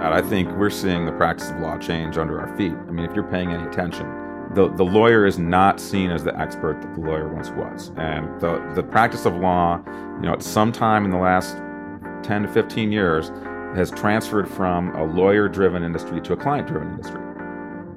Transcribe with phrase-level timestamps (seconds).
[0.00, 2.72] I think we're seeing the practice of law change under our feet.
[2.72, 4.06] I mean, if you're paying any attention,
[4.54, 7.90] the, the lawyer is not seen as the expert that the lawyer once was.
[7.96, 9.82] And the, the practice of law,
[10.20, 11.56] you know, at some time in the last
[12.22, 13.30] 10 to 15 years,
[13.74, 17.20] has transferred from a lawyer driven industry to a client driven industry.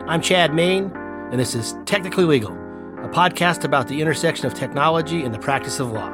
[0.07, 0.91] I'm Chad Main,
[1.31, 5.79] and this is Technically Legal, a podcast about the intersection of technology and the practice
[5.79, 6.13] of law.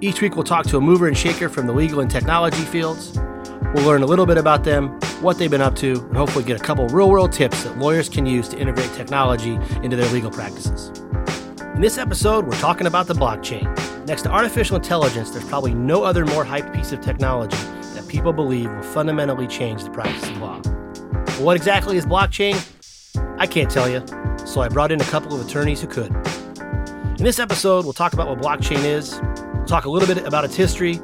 [0.00, 3.18] Each week, we'll talk to a mover and shaker from the legal and technology fields.
[3.74, 6.60] We'll learn a little bit about them, what they've been up to, and hopefully get
[6.60, 10.30] a couple real world tips that lawyers can use to integrate technology into their legal
[10.30, 10.88] practices.
[11.74, 13.66] In this episode, we're talking about the blockchain.
[14.06, 17.56] Next to artificial intelligence, there's probably no other more hyped piece of technology
[17.94, 20.60] that people believe will fundamentally change the practice of law.
[20.60, 22.56] But what exactly is blockchain?
[23.38, 24.02] I can't tell you,
[24.46, 26.10] so I brought in a couple of attorneys who could.
[27.18, 29.20] In this episode, we'll talk about what blockchain is,
[29.68, 31.00] talk a little bit about its history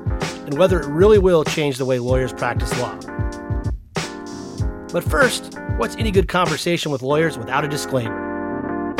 [0.46, 2.94] and whether it really will change the way lawyers practice law.
[4.92, 8.94] But first, what's any good conversation with lawyers without a disclaimer?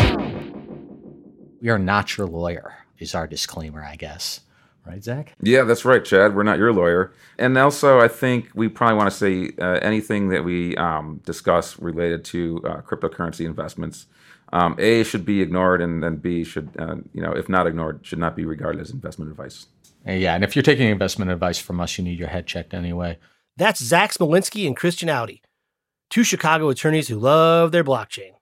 [1.61, 4.41] We are not your lawyer, is our disclaimer, I guess.
[4.87, 5.33] Right, Zach?
[5.41, 6.35] Yeah, that's right, Chad.
[6.37, 7.15] We're not your lawyer.
[7.39, 11.79] And also, I think we probably want to say uh, anything that we um, discuss
[11.79, 14.07] related to uh, cryptocurrency investments
[14.53, 18.01] um, A should be ignored, and then B should, uh, you know, if not ignored,
[18.03, 19.67] should not be regarded as investment advice.
[20.07, 23.19] Yeah, and if you're taking investment advice from us, you need your head checked anyway.
[23.57, 25.41] That's Zach Smolinski and Christian Auty,
[26.11, 28.33] two Chicago attorneys who love their blockchain.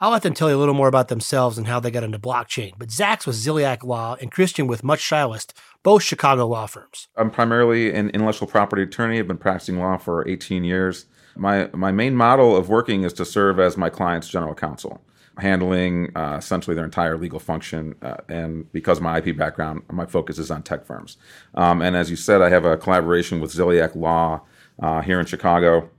[0.00, 2.18] I'll let them tell you a little more about themselves and how they got into
[2.18, 2.72] blockchain.
[2.76, 7.08] But Zach's with Ziliak Law and Christian with Much Shelist, both Chicago law firms.
[7.16, 9.18] I'm primarily an intellectual property attorney.
[9.18, 11.06] I've been practicing law for 18 years.
[11.36, 15.00] My my main model of working is to serve as my client's general counsel
[15.38, 17.94] handling uh, essentially their entire legal function.
[18.02, 21.16] Uh, and because my IP background, my focus is on tech firms.
[21.54, 24.42] Um, and as you said, I have a collaboration with Ziliak Law
[24.80, 25.90] uh, here in Chicago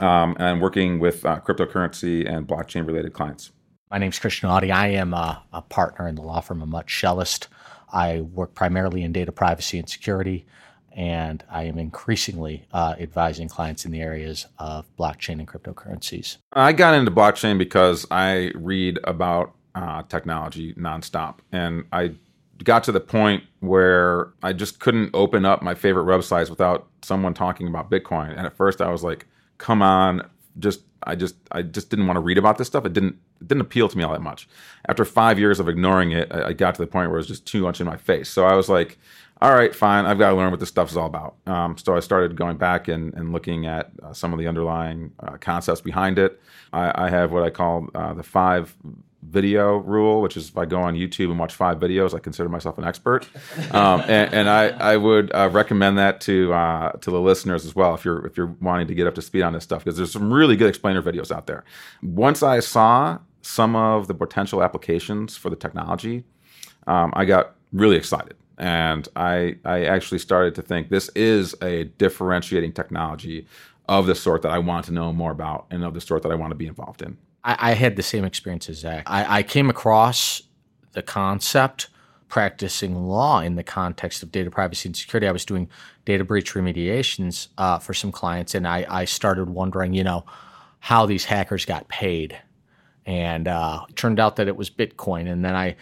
[0.00, 3.52] um, and working with uh, cryptocurrency and blockchain related clients.
[3.90, 4.70] My name is Christian Auty.
[4.70, 7.46] I am a, a, partner in the law firm of Much Shelist.
[7.90, 10.46] I work primarily in data privacy and security
[10.98, 16.38] and I am increasingly uh, advising clients in the areas of blockchain and cryptocurrencies.
[16.52, 22.16] I got into blockchain because I read about uh, technology nonstop, and I
[22.64, 27.32] got to the point where I just couldn't open up my favorite websites without someone
[27.32, 28.36] talking about Bitcoin.
[28.36, 29.26] And at first, I was like,
[29.58, 30.28] "Come on,
[30.58, 32.84] just I just I just didn't want to read about this stuff.
[32.84, 34.48] It didn't it didn't appeal to me all that much.
[34.88, 37.28] After five years of ignoring it, I, I got to the point where it was
[37.28, 38.28] just too much in my face.
[38.28, 38.98] So I was like,
[39.40, 41.36] all right, fine, I've got to learn what this stuff is all about.
[41.46, 45.12] Um, so I started going back and, and looking at uh, some of the underlying
[45.20, 46.40] uh, concepts behind it.
[46.72, 48.76] I, I, have what I call uh, the five
[49.22, 52.48] video rule, which is if I go on YouTube and watch five videos, I consider
[52.48, 53.28] myself an expert.
[53.72, 57.76] Um, and, and I, I would uh, recommend that to uh, to the listeners as
[57.76, 59.96] well if you're if you're wanting to get up to speed on this stuff because
[59.96, 61.64] there's some really good explainer videos out there.
[62.02, 66.24] Once I saw some of the potential applications for the technology,
[66.86, 71.84] um, I got really excited and I I actually started to think this is a
[71.84, 73.46] differentiating technology
[73.88, 76.32] of the sort that I want to know more about and of the sort that
[76.32, 77.16] I want to be involved in.
[77.44, 79.04] I, I had the same experience as Zach.
[79.06, 80.42] I, I came across
[80.92, 81.88] the concept
[82.28, 85.26] practicing law in the context of data privacy and security.
[85.26, 85.70] I was doing
[86.04, 90.26] data breach remediations uh, for some clients, and I, I, started wondering, you know,
[90.80, 92.38] how these hackers got paid.
[93.06, 95.26] And uh, it turned out that it was Bitcoin.
[95.26, 95.76] And then I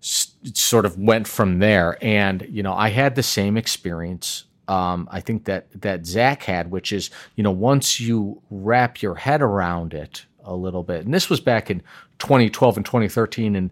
[0.00, 1.98] sort of went from there.
[2.02, 4.44] And you know, I had the same experience.
[4.68, 9.14] Um, I think that that Zach had, which is you know, once you wrap your
[9.14, 11.82] head around it a little bit, and this was back in
[12.18, 13.70] 2012 and 2013, and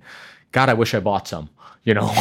[0.53, 1.51] God, I wish I bought some.
[1.85, 2.13] You know,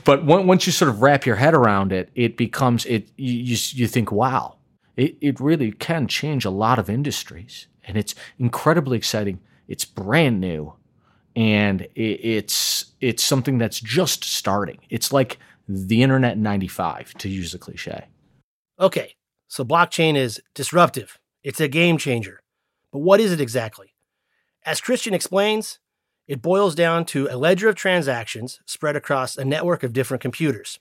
[0.04, 3.08] but once you sort of wrap your head around it, it becomes it.
[3.16, 4.56] You you think, wow,
[4.96, 9.38] it it really can change a lot of industries, and it's incredibly exciting.
[9.68, 10.74] It's brand new
[11.34, 14.78] and it's it's something that's just starting.
[14.90, 15.38] It's like
[15.68, 18.06] the internet in 95 to use the cliche.
[18.78, 19.14] Okay.
[19.48, 21.18] So blockchain is disruptive.
[21.42, 22.42] It's a game changer.
[22.92, 23.94] But what is it exactly?
[24.64, 25.78] As Christian explains,
[26.28, 30.78] it boils down to a ledger of transactions spread across a network of different computers.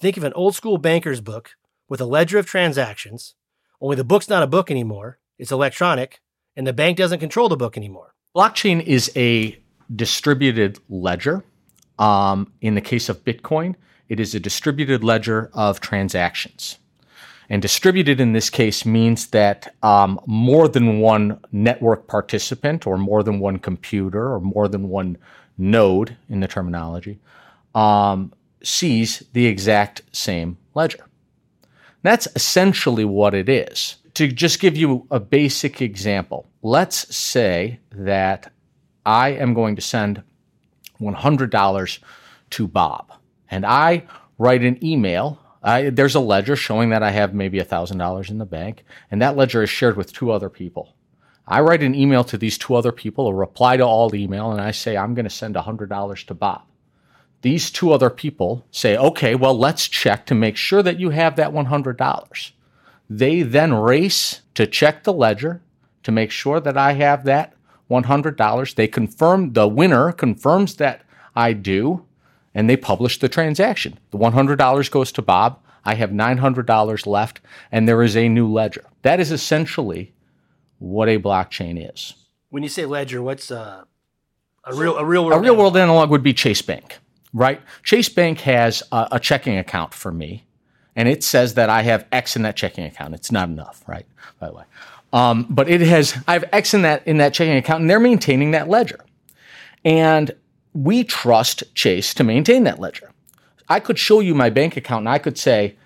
[0.00, 1.52] Think of an old school banker's book
[1.88, 3.34] with a ledger of transactions,
[3.80, 6.20] only the book's not a book anymore, it's electronic,
[6.56, 8.14] and the bank doesn't control the book anymore.
[8.34, 9.58] Blockchain is a
[9.94, 11.44] distributed ledger.
[11.98, 13.74] Um, in the case of Bitcoin,
[14.08, 16.78] it is a distributed ledger of transactions.
[17.48, 23.22] And distributed in this case means that um, more than one network participant, or more
[23.22, 25.18] than one computer, or more than one
[25.58, 27.18] node in the terminology,
[27.74, 31.04] um, sees the exact same ledger.
[32.02, 33.96] That's essentially what it is.
[34.14, 38.52] to just give you a basic example, let's say that
[39.04, 40.22] I am going to send
[41.00, 41.98] $100
[42.50, 43.12] to Bob,
[43.50, 44.04] and I
[44.38, 45.38] write an email.
[45.62, 49.36] I, there's a ledger showing that I have maybe $1,000 in the bank, and that
[49.36, 50.94] ledger is shared with two other people.
[51.46, 54.60] I write an email to these two other people, a reply to all email, and
[54.60, 56.62] I say, I'm going to send $100 to Bob.
[57.42, 61.34] These two other people say, okay, well, let's check to make sure that you have
[61.36, 62.52] that $100.
[63.10, 65.60] They then race to check the ledger
[66.04, 67.54] to make sure that I have that
[67.92, 68.74] $100.
[68.74, 71.02] They confirm, the winner confirms that
[71.36, 72.04] I do,
[72.54, 73.98] and they publish the transaction.
[74.10, 75.58] The $100 goes to Bob.
[75.84, 77.40] I have $900 left,
[77.70, 78.84] and there is a new ledger.
[79.02, 80.12] That is essentially
[80.78, 82.14] what a blockchain is.
[82.50, 83.84] When you say ledger, what's uh,
[84.64, 86.98] a real a real world a real world analog would be Chase Bank,
[87.32, 87.60] right?
[87.82, 90.44] Chase Bank has a, a, checking account for me,
[90.94, 93.14] and it says that I have X in that checking account.
[93.14, 94.06] It's not enough, right?
[94.38, 94.64] By the way,
[95.12, 98.00] um, but it has I have X in that in that checking account, and they're
[98.00, 99.04] maintaining that ledger,
[99.84, 100.30] and
[100.72, 103.10] we trust Chase to maintain that ledger.
[103.68, 105.76] I could show you my bank account, and I could say,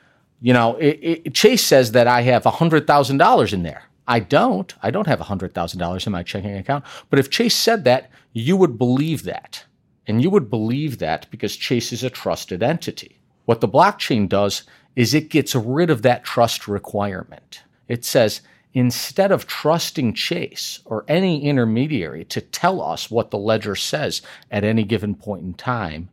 [0.40, 3.84] you know, it, it, Chase says that I have hundred thousand dollars in there.
[4.08, 4.72] I don't.
[4.82, 6.84] I don't have $100,000 in my checking account.
[7.10, 9.64] But if Chase said that, you would believe that.
[10.06, 13.18] And you would believe that because Chase is a trusted entity.
[13.46, 14.62] What the blockchain does
[14.94, 17.62] is it gets rid of that trust requirement.
[17.88, 18.40] It says,
[18.76, 24.20] instead of trusting Chase or any intermediary to tell us what the ledger says
[24.50, 26.10] at any given point in time,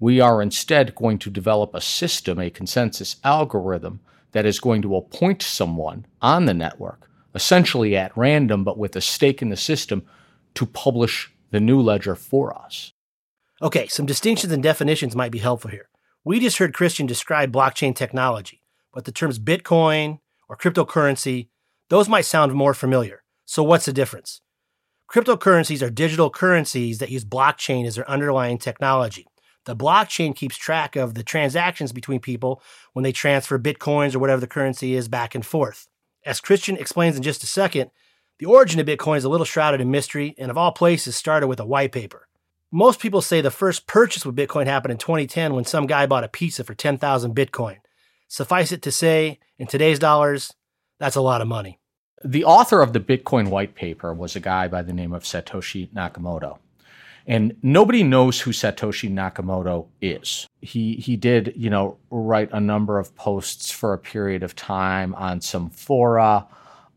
[0.00, 4.00] we are instead going to develop a system, a consensus algorithm
[4.32, 9.00] that is going to appoint someone on the network essentially at random, but with a
[9.02, 10.02] stake in the system
[10.54, 12.94] to publish the new ledger for us.
[13.60, 15.90] Okay, some distinctions and definitions might be helpful here.
[16.24, 18.62] We just heard Christian describe blockchain technology,
[18.94, 21.48] but the terms Bitcoin or cryptocurrency,
[21.88, 23.22] those might sound more familiar.
[23.44, 24.40] So, what's the difference?
[25.10, 29.26] Cryptocurrencies are digital currencies that use blockchain as their underlying technology.
[29.64, 32.62] The blockchain keeps track of the transactions between people
[32.92, 35.88] when they transfer bitcoins or whatever the currency is back and forth.
[36.24, 37.90] As Christian explains in just a second,
[38.38, 41.46] the origin of Bitcoin is a little shrouded in mystery and, of all places, started
[41.46, 42.28] with a white paper.
[42.70, 46.24] Most people say the first purchase with Bitcoin happened in 2010 when some guy bought
[46.24, 47.76] a pizza for 10,000 Bitcoin.
[48.28, 50.52] Suffice it to say, in today's dollars,
[50.98, 51.78] that's a lot of money.
[52.24, 55.90] The author of the Bitcoin white paper was a guy by the name of Satoshi
[55.92, 56.58] Nakamoto.
[57.26, 60.46] And nobody knows who Satoshi Nakamoto is.
[60.60, 65.14] He he did, you know, write a number of posts for a period of time
[65.16, 66.46] on some fora.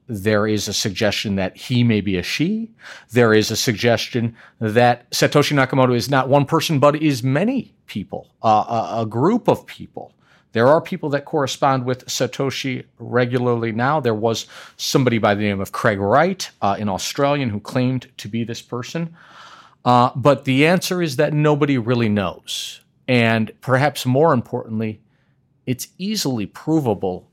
[0.08, 2.72] There is a suggestion that he may be a she.
[3.12, 8.28] There is a suggestion that Satoshi Nakamoto is not one person, but is many people,
[8.42, 10.14] uh, a, a group of people.
[10.52, 14.00] There are people that correspond with Satoshi regularly now.
[14.00, 14.48] There was
[14.78, 18.62] somebody by the name of Craig Wright, uh, an Australian, who claimed to be this
[18.62, 19.16] person.
[19.86, 22.82] Uh, but the answer is that nobody really knows.
[23.08, 25.02] And perhaps more importantly,
[25.66, 27.30] it's easily provable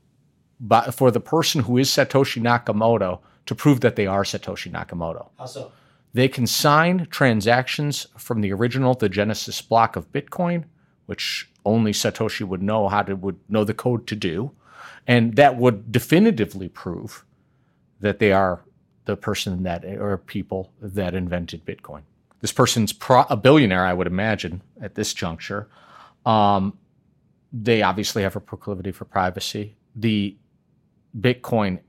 [0.59, 5.29] by, for the person who is Satoshi Nakamoto to prove that they are Satoshi Nakamoto.
[5.37, 5.71] How so?
[6.13, 10.65] They can sign transactions from the original, the Genesis block of Bitcoin,
[11.07, 14.51] which only Satoshi would know how to would know the code to do,
[15.07, 17.25] and that would definitively prove
[17.99, 18.63] that they are
[19.05, 22.03] the person that or people that invented Bitcoin.
[22.41, 25.67] This person's pro- a billionaire, I would imagine, at this juncture.
[26.25, 26.77] Um,
[27.51, 29.75] they obviously have a proclivity for privacy.
[29.95, 30.37] The
[31.19, 31.79] Bitcoin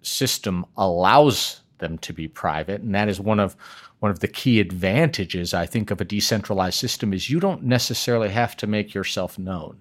[0.00, 3.56] system allows them to be private, and that is one of
[4.02, 8.30] one of the key advantages I think of a decentralized system is you don't necessarily
[8.30, 9.76] have to make yourself known.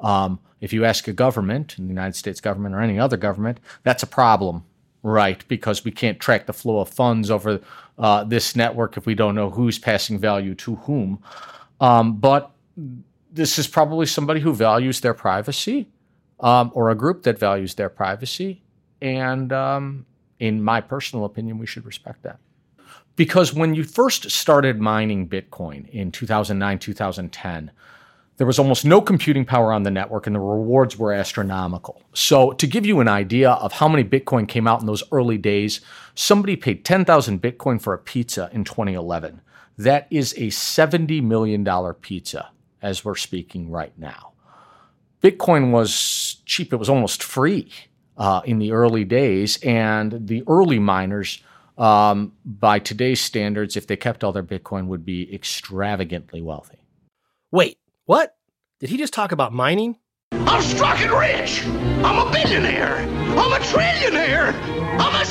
[0.00, 4.02] Um, if you ask a government, the United States government or any other government, that's
[4.02, 4.64] a problem
[5.02, 7.60] right because we can't track the flow of funds over
[7.98, 11.22] uh, this network if we don't know who's passing value to whom.
[11.78, 12.52] Um, but
[13.30, 15.90] this is probably somebody who values their privacy
[16.40, 18.62] um, or a group that values their privacy.
[19.02, 20.06] And um,
[20.38, 22.38] in my personal opinion, we should respect that.
[23.16, 27.70] Because when you first started mining Bitcoin in 2009, 2010,
[28.38, 32.02] there was almost no computing power on the network, and the rewards were astronomical.
[32.14, 35.38] So, to give you an idea of how many Bitcoin came out in those early
[35.38, 35.80] days,
[36.14, 39.42] somebody paid 10,000 Bitcoin for a pizza in 2011.
[39.76, 41.64] That is a $70 million
[42.00, 42.50] pizza
[42.80, 44.32] as we're speaking right now.
[45.22, 47.70] Bitcoin was cheap, it was almost free
[48.16, 51.42] uh, in the early days, and the early miners.
[51.78, 56.78] Um, by today's standards, if they kept all their Bitcoin, would be extravagantly wealthy.
[57.50, 58.36] Wait, what?
[58.80, 59.96] Did he just talk about mining?
[60.32, 61.64] I'm struck and rich.
[62.04, 62.98] I'm a billionaire.
[63.38, 64.52] I'm a trillionaire.
[64.98, 65.24] I'm a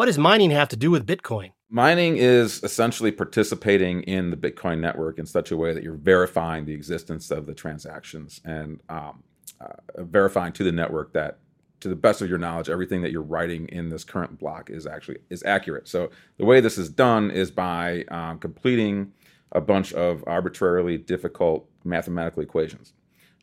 [0.00, 1.52] What does mining have to do with Bitcoin?
[1.68, 6.64] Mining is essentially participating in the Bitcoin network in such a way that you're verifying
[6.64, 9.22] the existence of the transactions and um,
[9.60, 11.40] uh, verifying to the network that
[11.80, 14.86] to the best of your knowledge, everything that you're writing in this current block is
[14.86, 15.86] actually is accurate.
[15.86, 19.12] So the way this is done is by um, completing
[19.52, 22.94] a bunch of arbitrarily difficult mathematical equations,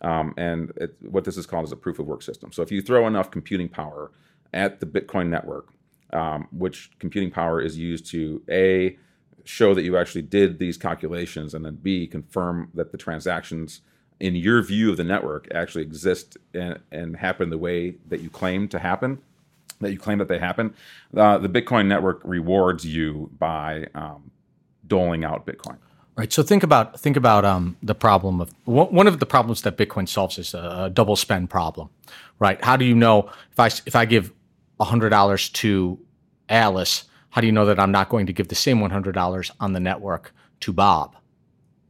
[0.01, 2.51] um, and it, what this is called is a proof of work system.
[2.51, 4.09] So if you throw enough computing power
[4.53, 5.67] at the Bitcoin network,
[6.13, 8.97] um, which computing power is used to a
[9.43, 13.81] show that you actually did these calculations, and then b confirm that the transactions
[14.19, 18.29] in your view of the network actually exist and, and happen the way that you
[18.29, 19.19] claim to happen
[19.79, 20.73] that you claim that they happen
[21.15, 24.31] uh, the bitcoin network rewards you by um,
[24.87, 25.77] doling out bitcoin
[26.17, 26.33] Right.
[26.33, 30.09] So think about think about um, the problem of one of the problems that Bitcoin
[30.09, 31.91] solves is a, double spend problem,
[32.39, 32.61] right?
[32.65, 34.33] How do you know if I if I give
[34.79, 36.00] hundred dollars to
[36.50, 39.13] Alice, how do you know that I'm not going to give the same one hundred
[39.13, 41.15] dollars on the network to Bob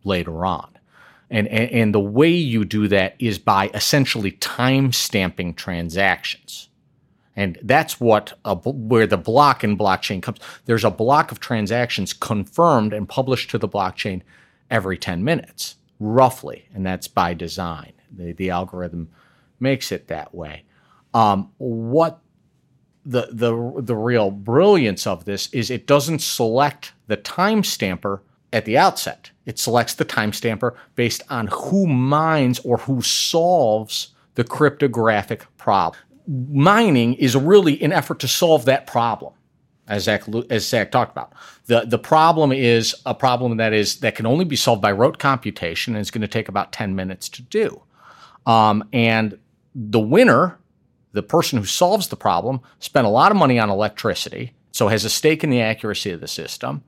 [0.03, 0.77] later on?
[1.29, 6.69] And, and, and the way you do that is by essentially time stamping transactions.
[7.35, 10.39] And that's what a, where the block in blockchain comes.
[10.65, 14.21] There's a block of transactions confirmed and published to the blockchain
[14.71, 17.93] every 10 minutes, roughly, and that's by design.
[18.11, 19.09] The, the algorithm
[19.59, 20.63] makes it that way.
[21.13, 22.21] Um, what
[23.07, 28.21] the the the real brilliance of this is it doesn't select the time stamper
[28.51, 29.31] at the outset.
[29.45, 36.01] It selects the time stamper based on who mines or who solves the cryptographic problem.
[36.27, 39.33] Mining is really an effort to solve that problem,
[39.87, 41.31] as Zach, as Zach talked about.
[41.67, 45.17] The, the problem is a problem that is that can only be solved by rote
[45.17, 47.81] computation, and it's going to take about 10 minutes to do.
[48.45, 49.37] Um, and
[49.73, 50.57] the winner,
[51.17, 55.03] the person who solves the problem, spent a lot of money on electricity, so has
[55.03, 56.83] a stake in the accuracy of the system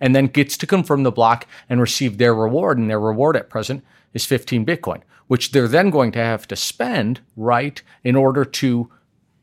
[0.00, 2.78] and then gets to confirm the block and receive their reward.
[2.78, 6.56] And their reward at present is 15 Bitcoin, which they're then going to have to
[6.56, 8.90] spend, right, in order to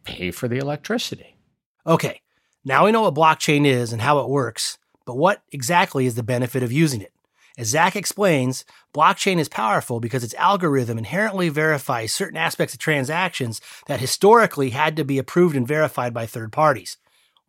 [0.04, 1.38] pay for the electricity.
[1.86, 2.22] Okay,
[2.66, 6.24] now we know what blockchain is and how it works, but what exactly is the
[6.24, 7.11] benefit of using it?
[7.58, 13.62] As Zach explains, blockchain is powerful because its algorithm inherently verifies certain aspects of transactions
[13.88, 16.98] that historically had to be approved and verified by third parties,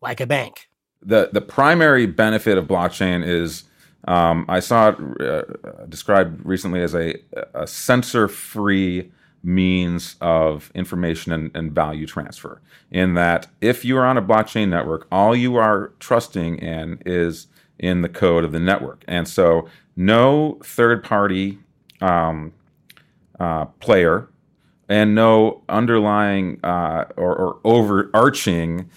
[0.01, 0.69] like a bank
[1.05, 3.65] the the primary benefit of blockchain is
[4.09, 7.15] um, I saw it uh, described recently as a,
[7.55, 9.13] a censor free
[9.45, 12.61] means of information and, and, value transfer.
[12.91, 17.47] In that, if you are on a blockchain network, all you are trusting in is
[17.79, 19.05] in the code of the network.
[19.09, 21.59] And so, no third party
[22.01, 22.53] um,
[23.39, 24.29] uh, player
[24.89, 28.91] and no underlying uh, or, or overarching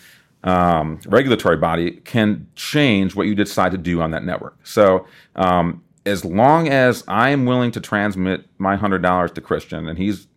[0.43, 4.57] um, regulatory body can change what you decide to do on that network.
[4.63, 9.87] So um, as long as I am willing to transmit my hundred dollars to Christian
[9.87, 10.27] and he's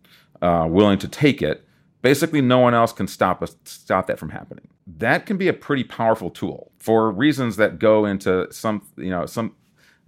[0.41, 1.63] uh, willing to take it,
[2.01, 4.67] basically no one else can stop us stop that from happening.
[4.87, 9.25] That can be a pretty powerful tool for reasons that go into some you know
[9.25, 9.55] some.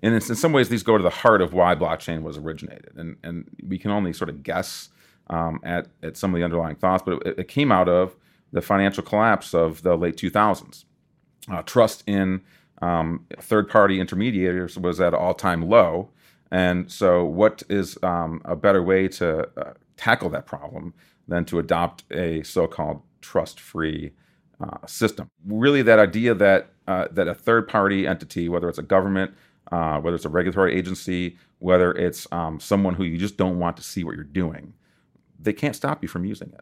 [0.04, 3.18] And in some ways, these go to the heart of why blockchain was originated, and
[3.24, 4.90] and we can only sort of guess
[5.28, 8.16] um, at at some of the underlying thoughts, but it, it came out of
[8.52, 10.86] the financial collapse of the late 2000s.
[11.50, 12.42] Uh, trust in
[12.82, 16.10] um, third party intermediaries was at an all time low.
[16.52, 20.94] And so, what is um, a better way to uh, tackle that problem
[21.28, 24.12] than to adopt a so called trust free
[24.62, 25.30] uh, system?
[25.46, 29.34] Really, that idea that, uh, that a third party entity, whether it's a government,
[29.72, 33.78] uh, whether it's a regulatory agency, whether it's um, someone who you just don't want
[33.78, 34.74] to see what you're doing,
[35.40, 36.62] they can't stop you from using it.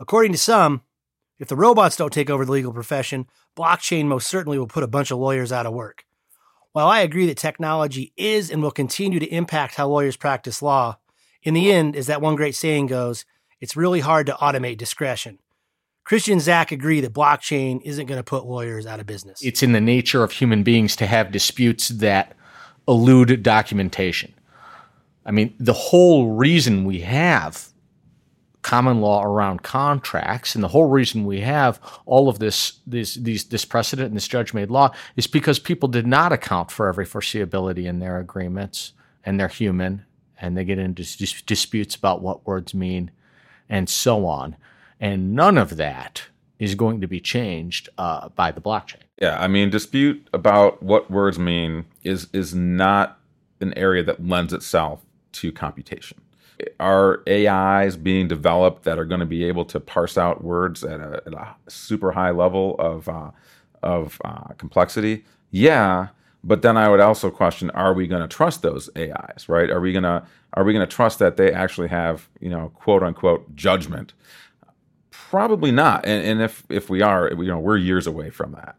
[0.00, 0.82] According to some,
[1.38, 3.26] if the robots don't take over the legal profession,
[3.56, 6.04] blockchain most certainly will put a bunch of lawyers out of work.
[6.72, 10.98] While I agree that technology is and will continue to impact how lawyers practice law,
[11.42, 13.24] in the end, as that one great saying goes,
[13.60, 15.38] it's really hard to automate discretion.
[16.04, 19.40] Christian and Zach agree that blockchain isn't going to put lawyers out of business.
[19.42, 22.36] It's in the nature of human beings to have disputes that
[22.86, 24.34] elude documentation.
[25.24, 27.72] I mean, the whole reason we have
[28.64, 30.54] common law around contracts.
[30.54, 34.26] And the whole reason we have all of this, this, these, this precedent and this
[34.26, 38.92] judge made law is because people did not account for every foreseeability in their agreements
[39.22, 40.06] and they're human
[40.40, 43.10] and they get into dis- disputes about what words mean
[43.74, 44.56] and so on.
[45.00, 46.22] And none of that
[46.60, 49.02] is going to be changed uh, by the blockchain.
[49.20, 53.18] Yeah, I mean, dispute about what words mean is is not
[53.60, 56.20] an area that lends itself to computation.
[56.78, 61.00] Are AIs being developed that are going to be able to parse out words at
[61.00, 63.32] a, at a super high level of uh,
[63.82, 65.24] of uh, complexity?
[65.50, 66.08] Yeah,
[66.46, 69.48] but then I would also question: Are we going to trust those AIs?
[69.48, 69.70] Right?
[69.70, 73.02] Are we gonna are we going to trust that they actually have you know quote
[73.02, 74.12] unquote judgment?
[75.10, 76.06] Probably not.
[76.06, 78.76] And, and if if we are, you know, we're years away from that.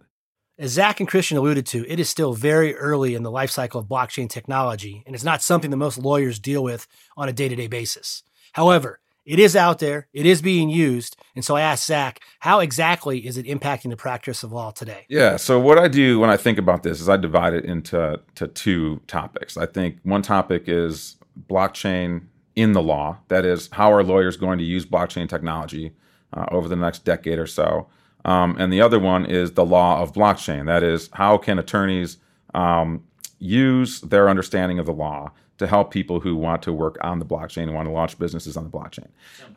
[0.58, 3.82] As Zach and Christian alluded to, it is still very early in the life cycle
[3.82, 7.50] of blockchain technology, and it's not something that most lawyers deal with on a day
[7.50, 8.24] to day basis.
[8.54, 11.18] However, it is out there, it is being used.
[11.36, 15.06] And so I asked Zach, how exactly is it impacting the practice of law today?
[15.10, 15.38] Yeah.
[15.38, 18.48] So, what I do when I think about this is I divide it into to
[18.48, 19.58] two topics.
[19.58, 21.18] I think one topic is
[21.50, 23.18] blockchain in the law.
[23.28, 25.94] That is, how are lawyers going to use blockchain technology
[26.34, 27.88] uh, over the next decade or so?
[28.24, 30.66] Um, and the other one is the law of blockchain.
[30.66, 32.18] That is, how can attorneys
[32.54, 33.04] um,
[33.40, 37.26] use their understanding of the law to help people who want to work on the
[37.26, 39.08] blockchain and want to launch businesses on the blockchain?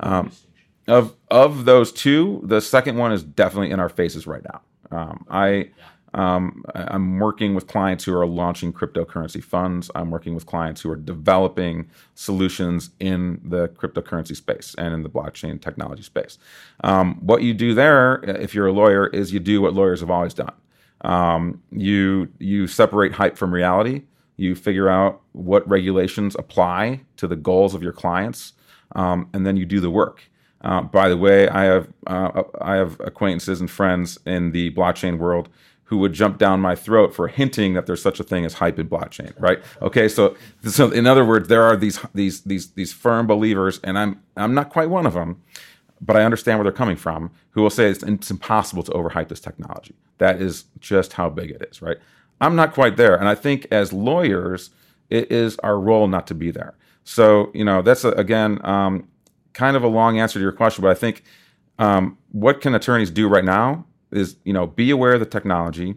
[0.01, 0.33] Um,
[0.87, 4.61] of of those two, the second one is definitely in our faces right now.
[4.91, 5.71] Um, I
[6.15, 9.91] um, I'm working with clients who are launching cryptocurrency funds.
[9.95, 15.11] I'm working with clients who are developing solutions in the cryptocurrency space and in the
[15.11, 16.39] blockchain technology space.
[16.83, 20.11] Um, what you do there, if you're a lawyer, is you do what lawyers have
[20.11, 20.55] always done.
[21.03, 24.03] Um, you you separate hype from reality.
[24.37, 28.53] You figure out what regulations apply to the goals of your clients,
[28.95, 30.23] um, and then you do the work.
[30.61, 35.19] Uh, by the way, I have uh, I have acquaintances and friends in the blockchain
[35.19, 35.49] world
[35.85, 38.79] who would jump down my throat for hinting that there's such a thing as hype
[38.79, 39.59] in blockchain, right?
[39.81, 43.99] Okay, so so in other words, there are these these these these firm believers, and
[43.99, 45.43] I'm I'm not quite one of them,
[46.01, 47.31] but I understand where they're coming from.
[47.51, 49.95] Who will say it's, it's impossible to overhype this technology?
[50.19, 51.97] That is just how big it is, right?
[52.41, 54.71] I'm not quite there, and I think as lawyers,
[55.11, 56.75] it is our role not to be there.
[57.05, 59.09] So you know that's a, again um,
[59.55, 61.25] kind of a long answer to your question, but I think
[61.79, 65.95] um, what can attorneys do right now is you know be aware of the technology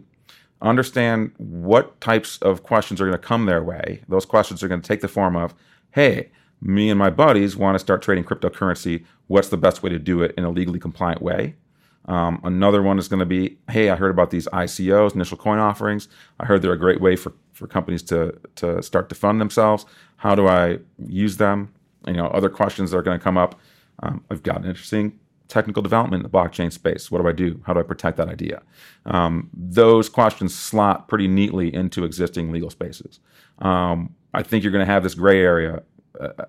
[0.60, 4.80] understand what types of questions are going to come their way those questions are going
[4.80, 5.54] to take the form of
[5.90, 6.30] hey
[6.62, 10.22] me and my buddies want to start trading cryptocurrency what's the best way to do
[10.22, 11.54] it in a legally compliant way
[12.06, 15.58] um, another one is going to be hey i heard about these icos initial coin
[15.58, 16.08] offerings
[16.40, 19.84] i heard they're a great way for, for companies to, to start to fund themselves
[20.16, 21.72] how do i use them
[22.06, 23.58] you know other questions that are going to come up
[24.02, 25.18] um, i've got an interesting
[25.52, 27.10] technical development in the blockchain space.
[27.10, 27.60] What do I do?
[27.66, 28.62] How do I protect that idea?
[29.04, 33.20] Um, those questions slot pretty neatly into existing legal spaces.
[33.58, 35.82] Um, I think you're going to have this gray area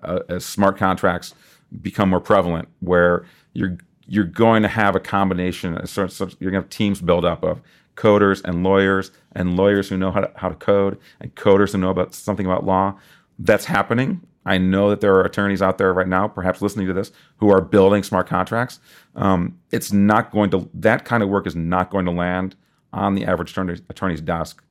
[0.02, 1.34] uh, as smart contracts
[1.82, 5.86] become more prevalent, where you're you're going to have a combination.
[5.86, 6.02] So
[6.38, 7.60] you're going to have teams build up of
[7.96, 11.78] coders and lawyers, and lawyers who know how to, how to code, and coders who
[11.78, 12.98] know about something about law.
[13.38, 14.20] That's happening.
[14.46, 17.50] I know that there are attorneys out there right now, perhaps listening to this, who
[17.50, 18.78] are building smart contracts.
[19.16, 22.56] Um, it's not going to, that kind of work is not going to land
[22.92, 24.62] on the average attorney's desk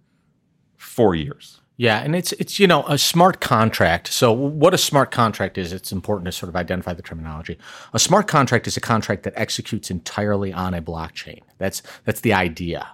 [0.77, 1.61] for years.
[1.75, 4.07] Yeah, and it's it's you know a smart contract.
[4.09, 7.57] So what a smart contract is, it's important to sort of identify the terminology.
[7.93, 11.41] A smart contract is a contract that executes entirely on a blockchain.
[11.57, 12.87] That's that's the idea.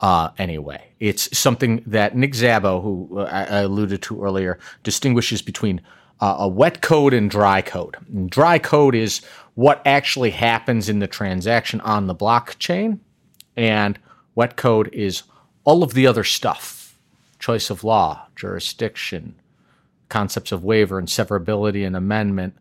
[0.00, 5.80] Uh, anyway, it's something that Nick Szabo, who uh, I alluded to earlier, distinguishes between
[6.20, 7.96] uh, a wet code and dry code.
[8.12, 9.20] And dry code is
[9.54, 12.98] what actually happens in the transaction on the blockchain,
[13.56, 13.98] and
[14.34, 15.22] wet code is
[15.64, 16.81] all of the other stuff
[17.42, 19.34] choice of law, jurisdiction,
[20.08, 22.56] concepts of waiver and severability and amendment,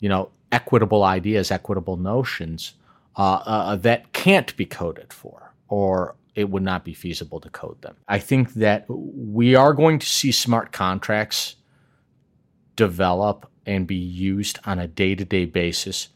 [0.00, 2.74] you know, equitable ideas, equitable notions
[3.16, 7.80] uh, uh, that can't be coded for, or it would not be feasible to code
[7.80, 7.96] them.
[8.06, 11.56] I think that we are going to see smart contracts
[12.76, 16.08] develop and be used on a day to day basis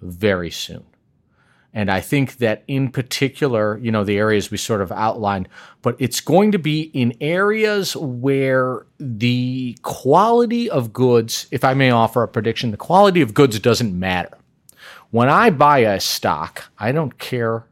[0.00, 0.84] very soon.
[1.78, 5.48] And I think that in particular, you know, the areas we sort of outlined,
[5.80, 11.92] but it's going to be in areas where the quality of goods, if I may
[11.92, 14.36] offer a prediction, the quality of goods doesn't matter.
[15.12, 17.64] When I buy a stock, I don't care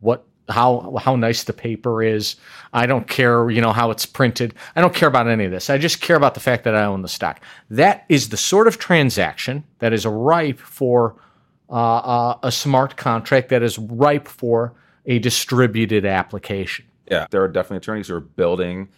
[0.00, 2.34] what how how nice the paper is.
[2.72, 4.54] I don't care, you know, how it's printed.
[4.74, 5.70] I don't care about any of this.
[5.70, 7.40] I just care about the fact that I own the stock.
[7.70, 11.14] That is the sort of transaction that is ripe for
[11.70, 14.74] uh, uh, a smart contract that is ripe for
[15.06, 16.84] a distributed application.
[17.10, 18.88] Yeah, there are definitely attorneys who are building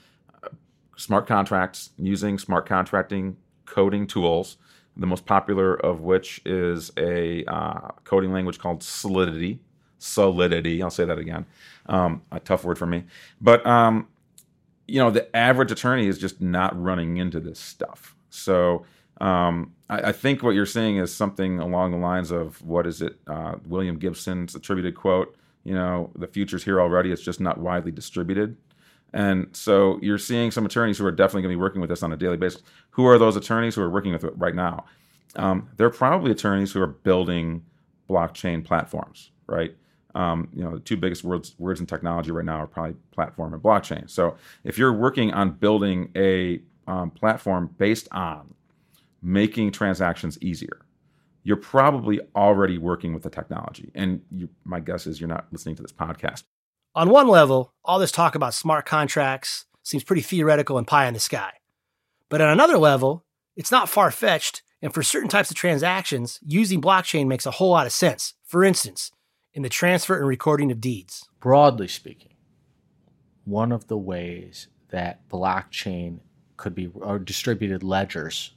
[0.43, 0.49] uh,
[0.97, 4.57] smart contracts using smart contracting coding tools.
[4.97, 9.61] The most popular of which is a uh, coding language called Solidity
[10.03, 10.83] solidity.
[10.83, 11.47] I'll say that again.
[11.87, 13.05] Um, a tough word for me,
[13.41, 14.09] but um,
[14.87, 18.15] you know, the average attorney is just not running into this stuff.
[18.31, 18.85] So
[19.23, 23.01] um, I, I, think what you're saying is something along the lines of what is
[23.01, 23.19] it?
[23.29, 25.37] Uh, William Gibson's attributed quote.
[25.63, 27.13] You know, the future's here already.
[27.13, 28.57] It's just not widely distributed.
[29.13, 32.03] And so you're seeing some attorneys who are definitely going to be working with this
[32.03, 32.63] on a daily basis.
[32.91, 34.87] Who are those attorneys who are working with it right now?
[35.37, 37.65] Um, they're probably attorneys who are building
[38.11, 39.77] blockchain platforms, right?
[40.17, 43.55] Um, you know, the two biggest words words in technology right now are probably platform
[43.55, 44.11] and blockchain.
[44.11, 48.53] So if you're working on building a um, platform based on
[49.23, 50.85] making transactions easier,
[51.45, 53.91] you're probably already working with the technology.
[53.95, 56.45] And you, my guess is you're not listening to this podcast.
[56.95, 61.15] On one level, all this talk about smart contracts seems pretty theoretical and pie in
[61.15, 61.53] the sky.
[62.29, 63.25] But on another level,
[63.57, 67.71] it's not far fetched, and for certain types of transactions, using blockchain makes a whole
[67.71, 68.35] lot of sense.
[68.45, 69.11] For instance,
[69.53, 71.29] in the transfer and recording of deeds.
[71.41, 72.35] Broadly speaking,
[73.45, 76.21] one of the ways that blockchain
[76.57, 78.53] could be, or distributed ledgers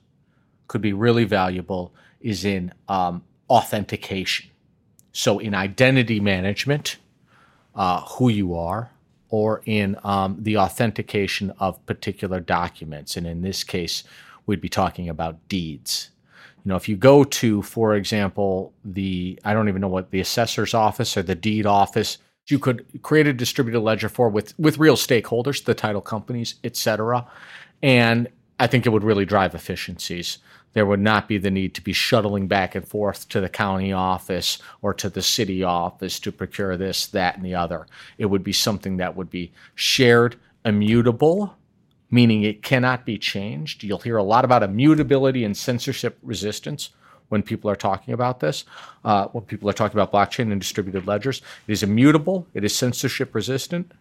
[0.67, 4.49] could be really valuable is in um, authentication.
[5.12, 6.97] So, in identity management,
[7.75, 8.91] uh, who you are
[9.30, 13.17] or in um, the authentication of particular documents.
[13.17, 14.04] And in this case,
[14.45, 16.12] we'd be talking about deeds.
[16.63, 20.19] You know, if you go to, for example, the, I don't even know what the
[20.19, 24.78] assessor's office or the deed office, you could create a distributed ledger for with, with
[24.78, 27.25] real stakeholders, the title companies, et cetera.
[27.82, 30.39] And I think it would really drive efficiencies
[30.76, 33.94] there would not be the need to be shuttling back and forth to the county
[33.94, 37.88] office or to the city office to procure this, that, and the other.
[38.18, 41.56] It would be something that would be shared, immutable,
[42.12, 43.86] meaning it cannot be changed.
[43.86, 46.89] You'll hear a lot about immutability and censorship resistance
[47.30, 48.65] when people are talking about this,
[49.06, 51.41] uh, when people are talking about blockchain and distributed ledgers.
[51.68, 53.94] It is immutable, it is censorship resistant,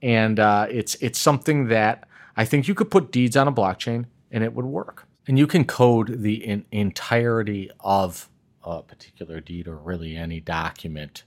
[0.00, 2.04] and uh, it's, it's something that
[2.40, 5.06] I think you could put deeds on a blockchain and it would work.
[5.28, 8.30] And you can code the in- entirety of
[8.64, 11.24] a particular deed or really any document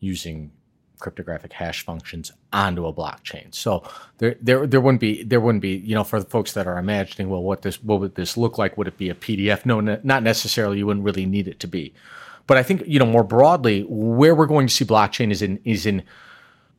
[0.00, 0.50] using
[0.98, 3.54] cryptographic hash functions onto a blockchain.
[3.54, 3.84] So
[4.18, 6.76] there, there, there wouldn't be, there wouldn't be, you know, for the folks that are
[6.76, 8.76] imagining, well, what this, what would this look like?
[8.76, 9.64] Would it be a PDF?
[9.64, 10.78] No, not necessarily.
[10.78, 11.94] You wouldn't really need it to be.
[12.48, 15.60] But I think, you know, more broadly, where we're going to see blockchain is in,
[15.62, 16.02] is in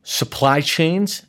[0.03, 1.23] supply chains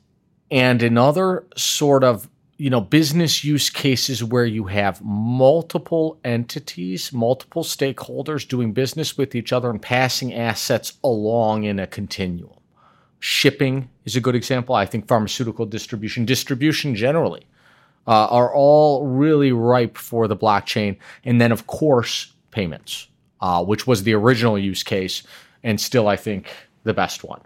[0.51, 2.29] and in other sort of
[2.61, 9.35] you know business use cases where you have multiple entities multiple stakeholders doing business with
[9.35, 12.53] each other and passing assets along in a continuum.
[13.19, 14.75] Shipping is a good example.
[14.75, 17.47] I think pharmaceutical distribution distribution generally
[18.07, 20.99] uh, are all really ripe for the blockchain.
[21.25, 23.09] And then of course payments
[23.41, 25.23] uh, which was the original use case
[25.63, 26.51] and still i think
[26.85, 27.41] the best one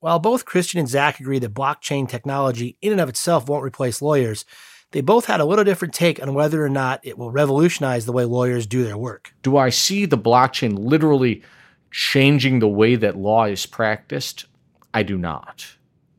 [0.00, 4.02] while both Christian and Zach agree that blockchain technology in and of itself won't replace
[4.02, 4.44] lawyers,
[4.92, 8.12] they both had a little different take on whether or not it will revolutionize the
[8.12, 9.34] way lawyers do their work.
[9.42, 11.42] Do I see the blockchain literally
[11.90, 14.46] changing the way that law is practiced?
[14.94, 15.66] I do not.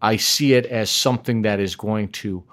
[0.02, 2.44] I see it as something that is going to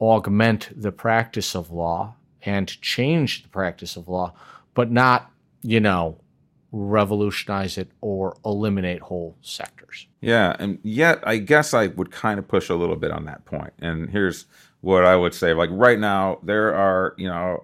[0.00, 4.34] augment the practice of law and change the practice of law,
[4.74, 5.30] but not,
[5.62, 6.20] you know,
[6.74, 10.08] revolutionize it or eliminate whole sectors.
[10.20, 13.44] Yeah, and yet I guess I would kind of push a little bit on that
[13.44, 13.72] point.
[13.78, 14.46] And here's
[14.80, 17.62] what I would say: like right now, there are you know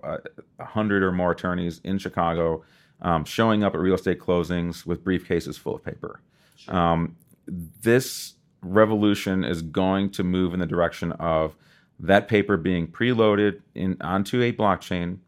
[0.58, 2.62] a hundred or more attorneys in Chicago
[3.02, 6.20] um, showing up at real estate closings with briefcases full of paper.
[6.56, 6.76] Sure.
[6.76, 11.56] Um, this revolution is going to move in the direction of
[11.98, 15.18] that paper being preloaded in onto a blockchain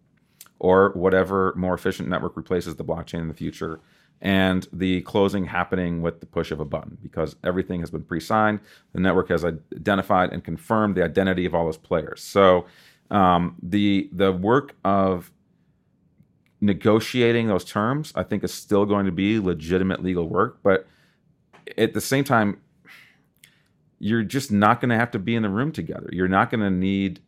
[0.62, 3.80] or whatever more efficient network replaces the blockchain in the future.
[4.20, 8.60] And the closing happening with the push of a button because everything has been pre-signed
[8.92, 12.22] the network has identified and confirmed the identity of all those players.
[12.22, 12.66] So
[13.10, 15.32] um, the the work of
[16.60, 20.86] negotiating those terms i think is still going to be legitimate legal work but
[21.76, 22.60] at the same time
[24.02, 26.10] you're just not going to have to be in the room together.
[26.12, 27.20] You're not going to need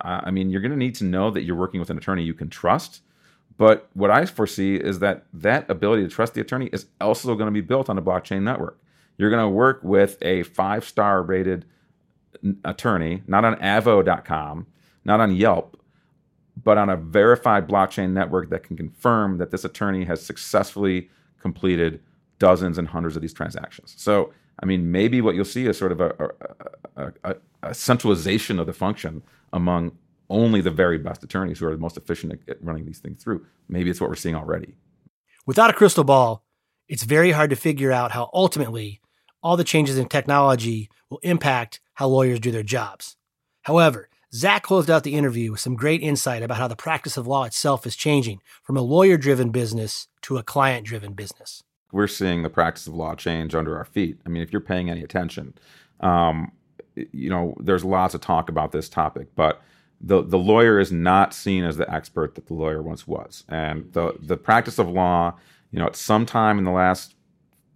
[0.00, 2.34] I mean, you're going to need to know that you're working with an attorney you
[2.34, 3.02] can trust.
[3.56, 7.48] But what I foresee is that that ability to trust the attorney is also going
[7.48, 8.78] to be built on a blockchain network.
[9.18, 11.66] You're going to work with a five star rated
[12.64, 14.66] attorney, not on avvo.com,
[15.04, 15.78] not on Yelp,
[16.62, 21.10] but on a verified blockchain network that can confirm that this attorney has successfully
[21.40, 22.00] completed
[22.38, 23.94] dozens and hundreds of these transactions.
[23.98, 26.30] So, I mean, maybe what you'll see is sort of a,
[26.96, 29.92] a, a, a centralization of the function among
[30.28, 33.44] only the very best attorneys who are the most efficient at running these things through.
[33.68, 34.74] Maybe it's what we're seeing already.
[35.46, 36.44] Without a crystal ball,
[36.88, 39.00] it's very hard to figure out how ultimately
[39.42, 43.16] all the changes in technology will impact how lawyers do their jobs.
[43.62, 47.26] However, Zach closed out the interview with some great insight about how the practice of
[47.26, 51.64] law itself is changing from a lawyer driven business to a client driven business.
[51.92, 54.20] We're seeing the practice of law change under our feet.
[54.24, 55.54] I mean, if you're paying any attention,
[56.00, 56.52] um,
[56.94, 59.62] you know, there's lots of talk about this topic, but
[60.00, 63.44] the, the lawyer is not seen as the expert that the lawyer once was.
[63.48, 65.36] And the, the practice of law,
[65.70, 67.14] you know, at some time in the last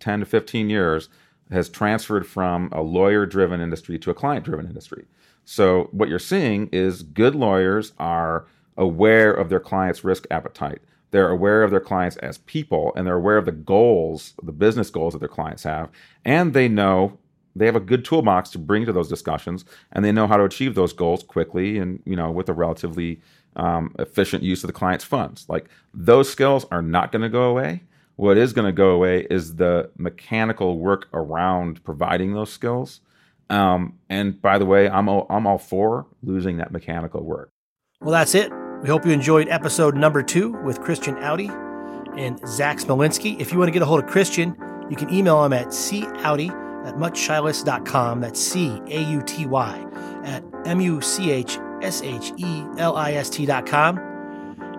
[0.00, 1.08] 10 to 15 years,
[1.50, 5.04] has transferred from a lawyer driven industry to a client driven industry.
[5.44, 8.46] So what you're seeing is good lawyers are
[8.76, 10.80] aware of their client's risk appetite.
[11.14, 14.90] They're aware of their clients as people and they're aware of the goals, the business
[14.90, 15.88] goals that their clients have.
[16.24, 17.18] And they know
[17.54, 20.42] they have a good toolbox to bring to those discussions and they know how to
[20.42, 23.20] achieve those goals quickly and, you know, with a relatively
[23.54, 25.46] um, efficient use of the client's funds.
[25.48, 27.84] Like those skills are not going to go away.
[28.16, 33.00] What is going to go away is the mechanical work around providing those skills
[33.50, 37.50] um, and by the way, I'm all, I'm all for losing that mechanical work.
[38.00, 38.50] Well, that's it.
[38.84, 41.48] We hope you enjoyed episode number two with Christian Auty
[42.18, 43.40] and Zach Smolinski.
[43.40, 44.54] If you want to get a hold of Christian,
[44.90, 46.50] you can email him at cauty
[46.84, 48.20] at muchshelist.com.
[48.20, 49.86] That's C A U T Y
[50.24, 53.96] at M U C H S H E L I S T.com.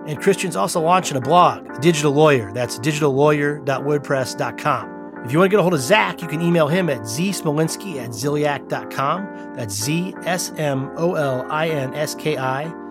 [0.07, 2.53] And Christian's also launching a blog, Digital Lawyer.
[2.53, 5.23] That's digitallawyer.wordpress.com.
[5.25, 7.95] If you want to get a hold of Zach, you can email him at zsmolinski
[7.95, 9.55] at ziliak.com.
[9.55, 12.84] That's Z S M O L I N S K I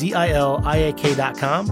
[0.00, 1.70] Z I L I A K.com.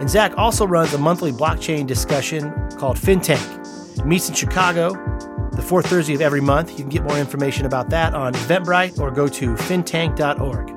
[0.00, 3.98] And Zach also runs a monthly blockchain discussion called FinTank.
[3.98, 4.94] It meets in Chicago
[5.52, 6.70] the fourth Thursday of every month.
[6.70, 10.70] You can get more information about that on Eventbrite or go to fintank.org.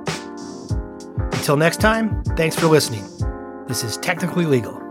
[1.34, 3.04] Until next time, thanks for listening.
[3.68, 4.83] This is Technically Legal.